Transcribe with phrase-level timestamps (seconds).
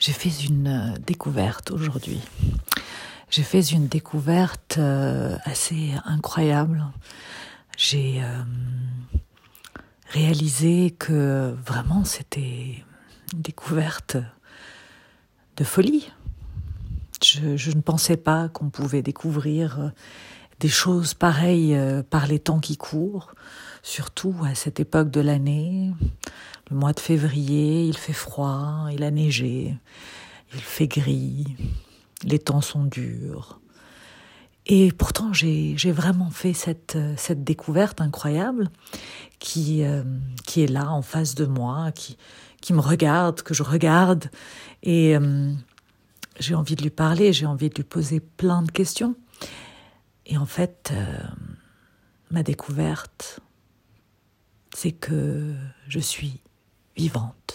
[0.00, 2.22] J'ai fait une euh, découverte aujourd'hui.
[3.28, 6.82] J'ai fait une découverte euh, assez incroyable.
[7.76, 8.42] J'ai euh,
[10.08, 12.82] réalisé que vraiment c'était
[13.34, 14.16] une découverte
[15.58, 16.10] de folie.
[17.22, 19.92] Je, je ne pensais pas qu'on pouvait découvrir
[20.60, 21.78] des choses pareilles
[22.08, 23.34] par les temps qui courent,
[23.82, 25.92] surtout à cette époque de l'année,
[26.70, 29.76] le mois de février, il fait froid, il a neigé,
[30.54, 31.56] il fait gris,
[32.22, 33.60] les temps sont durs.
[34.66, 36.96] Et pourtant, j'ai vraiment fait cette,
[37.42, 38.70] découverte incroyable
[39.40, 40.04] qui, euh,
[40.46, 42.16] qui est là en face de moi, qui,
[42.60, 44.30] qui me regarde, que je regarde.
[44.82, 45.52] Et euh,
[46.38, 49.16] j'ai envie de lui parler, j'ai envie de lui poser plein de questions.
[50.26, 51.18] Et en fait, euh,
[52.30, 53.40] ma découverte,
[54.72, 55.52] c'est que
[55.88, 56.40] je suis
[56.94, 57.49] vivante.